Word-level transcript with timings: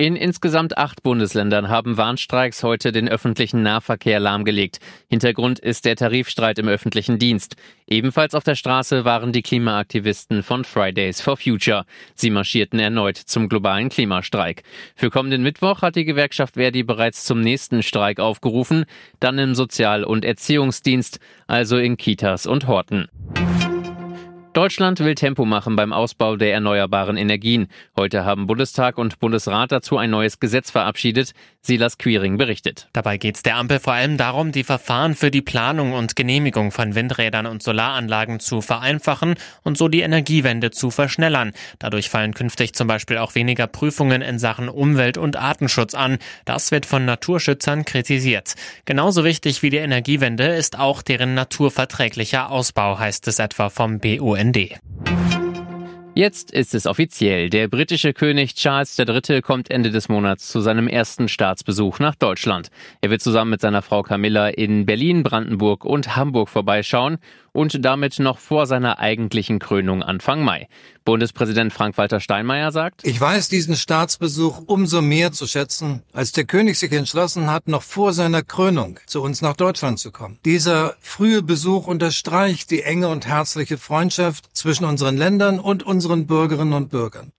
In 0.00 0.14
insgesamt 0.14 0.78
acht 0.78 1.02
Bundesländern 1.02 1.68
haben 1.68 1.96
Warnstreiks 1.96 2.62
heute 2.62 2.92
den 2.92 3.08
öffentlichen 3.08 3.64
Nahverkehr 3.64 4.20
lahmgelegt. 4.20 4.78
Hintergrund 5.08 5.58
ist 5.58 5.84
der 5.84 5.96
Tarifstreit 5.96 6.60
im 6.60 6.68
öffentlichen 6.68 7.18
Dienst. 7.18 7.56
Ebenfalls 7.88 8.36
auf 8.36 8.44
der 8.44 8.54
Straße 8.54 9.04
waren 9.04 9.32
die 9.32 9.42
Klimaaktivisten 9.42 10.44
von 10.44 10.62
Fridays 10.64 11.20
for 11.20 11.36
Future. 11.36 11.84
Sie 12.14 12.30
marschierten 12.30 12.78
erneut 12.78 13.16
zum 13.16 13.48
globalen 13.48 13.88
Klimastreik. 13.88 14.62
Für 14.94 15.10
kommenden 15.10 15.42
Mittwoch 15.42 15.82
hat 15.82 15.96
die 15.96 16.04
Gewerkschaft 16.04 16.54
Verdi 16.54 16.84
bereits 16.84 17.24
zum 17.24 17.40
nächsten 17.40 17.82
Streik 17.82 18.20
aufgerufen, 18.20 18.84
dann 19.18 19.36
im 19.40 19.56
Sozial- 19.56 20.04
und 20.04 20.24
Erziehungsdienst, 20.24 21.18
also 21.48 21.76
in 21.76 21.96
Kitas 21.96 22.46
und 22.46 22.68
Horten. 22.68 23.08
Deutschland 24.58 24.98
will 24.98 25.14
Tempo 25.14 25.44
machen 25.44 25.76
beim 25.76 25.92
Ausbau 25.92 26.34
der 26.34 26.52
erneuerbaren 26.52 27.16
Energien. 27.16 27.68
Heute 27.96 28.24
haben 28.24 28.48
Bundestag 28.48 28.98
und 28.98 29.20
Bundesrat 29.20 29.70
dazu 29.70 29.98
ein 29.98 30.10
neues 30.10 30.40
Gesetz 30.40 30.72
verabschiedet. 30.72 31.32
Silas 31.60 31.96
Quiring 31.96 32.38
berichtet. 32.38 32.88
Dabei 32.92 33.18
geht 33.18 33.36
es 33.36 33.42
der 33.42 33.56
Ampel 33.56 33.78
vor 33.78 33.92
allem 33.92 34.16
darum, 34.16 34.50
die 34.50 34.64
Verfahren 34.64 35.14
für 35.14 35.30
die 35.30 35.42
Planung 35.42 35.92
und 35.92 36.16
Genehmigung 36.16 36.72
von 36.72 36.96
Windrädern 36.96 37.46
und 37.46 37.62
Solaranlagen 37.62 38.40
zu 38.40 38.60
vereinfachen 38.60 39.36
und 39.62 39.78
so 39.78 39.86
die 39.86 40.00
Energiewende 40.00 40.72
zu 40.72 40.90
verschnellern. 40.90 41.52
Dadurch 41.78 42.08
fallen 42.08 42.34
künftig 42.34 42.74
zum 42.74 42.88
Beispiel 42.88 43.18
auch 43.18 43.36
weniger 43.36 43.68
Prüfungen 43.68 44.22
in 44.22 44.40
Sachen 44.40 44.68
Umwelt- 44.68 45.18
und 45.18 45.36
Artenschutz 45.36 45.94
an. 45.94 46.18
Das 46.46 46.72
wird 46.72 46.84
von 46.84 47.04
Naturschützern 47.04 47.84
kritisiert. 47.84 48.54
Genauso 48.86 49.22
wichtig 49.22 49.62
wie 49.62 49.70
die 49.70 49.76
Energiewende 49.76 50.46
ist 50.46 50.78
auch 50.80 51.02
deren 51.02 51.34
naturverträglicher 51.34 52.50
Ausbau, 52.50 52.98
heißt 52.98 53.28
es 53.28 53.38
etwa 53.38 53.68
vom 53.68 54.00
BUND. 54.00 54.47
BND. 54.52 54.78
Jetzt 56.14 56.50
ist 56.50 56.74
es 56.74 56.86
offiziell. 56.86 57.48
Der 57.48 57.68
britische 57.68 58.12
König 58.12 58.54
Charles 58.54 58.98
III. 58.98 59.40
kommt 59.40 59.70
Ende 59.70 59.90
des 59.90 60.08
Monats 60.08 60.48
zu 60.48 60.60
seinem 60.60 60.88
ersten 60.88 61.28
Staatsbesuch 61.28 62.00
nach 62.00 62.16
Deutschland. 62.16 62.70
Er 63.00 63.10
wird 63.10 63.20
zusammen 63.20 63.52
mit 63.52 63.60
seiner 63.60 63.82
Frau 63.82 64.02
Camilla 64.02 64.48
in 64.48 64.84
Berlin, 64.84 65.22
Brandenburg 65.22 65.84
und 65.84 66.16
Hamburg 66.16 66.48
vorbeischauen 66.48 67.18
und 67.58 67.84
damit 67.84 68.20
noch 68.20 68.38
vor 68.38 68.66
seiner 68.66 69.00
eigentlichen 69.00 69.58
Krönung 69.58 70.04
Anfang 70.04 70.44
Mai. 70.44 70.68
Bundespräsident 71.04 71.72
Frank-Walter 71.72 72.20
Steinmeier 72.20 72.70
sagt, 72.70 73.04
Ich 73.04 73.20
weiß 73.20 73.48
diesen 73.48 73.74
Staatsbesuch 73.74 74.62
umso 74.66 75.02
mehr 75.02 75.32
zu 75.32 75.48
schätzen, 75.48 76.04
als 76.12 76.30
der 76.30 76.44
König 76.44 76.78
sich 76.78 76.92
entschlossen 76.92 77.50
hat, 77.50 77.66
noch 77.66 77.82
vor 77.82 78.12
seiner 78.12 78.44
Krönung 78.44 79.00
zu 79.06 79.22
uns 79.22 79.42
nach 79.42 79.56
Deutschland 79.56 79.98
zu 79.98 80.12
kommen. 80.12 80.38
Dieser 80.44 80.94
frühe 81.00 81.42
Besuch 81.42 81.88
unterstreicht 81.88 82.70
die 82.70 82.82
enge 82.82 83.08
und 83.08 83.26
herzliche 83.26 83.76
Freundschaft 83.76 84.56
zwischen 84.56 84.84
unseren 84.84 85.16
Ländern 85.16 85.58
und 85.58 85.82
unseren 85.82 86.28
Bürgerinnen 86.28 86.74
und 86.74 86.90
Bürgern. 86.90 87.32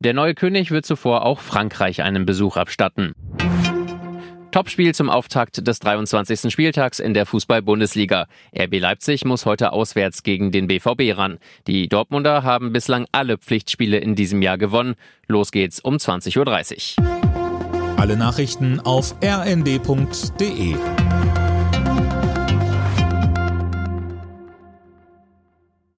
Der 0.00 0.12
neue 0.12 0.34
König 0.34 0.70
wird 0.70 0.84
zuvor 0.84 1.24
auch 1.24 1.40
Frankreich 1.40 2.02
einen 2.02 2.26
Besuch 2.26 2.56
abstatten. 2.58 3.14
Topspiel 4.58 4.92
zum 4.92 5.08
Auftakt 5.08 5.68
des 5.68 5.78
23. 5.78 6.50
Spieltags 6.52 6.98
in 6.98 7.14
der 7.14 7.26
Fußball-Bundesliga. 7.26 8.26
RB 8.52 8.80
Leipzig 8.80 9.24
muss 9.24 9.46
heute 9.46 9.72
auswärts 9.72 10.24
gegen 10.24 10.50
den 10.50 10.66
BVB 10.66 11.16
ran. 11.16 11.38
Die 11.68 11.88
Dortmunder 11.88 12.42
haben 12.42 12.72
bislang 12.72 13.06
alle 13.12 13.38
Pflichtspiele 13.38 13.98
in 13.98 14.16
diesem 14.16 14.42
Jahr 14.42 14.58
gewonnen. 14.58 14.96
Los 15.28 15.52
geht's 15.52 15.78
um 15.78 15.94
20.30 15.94 16.98
Uhr. 16.98 17.98
Alle 17.98 18.16
Nachrichten 18.16 18.80
auf 18.80 19.14
rnd.de 19.22 20.74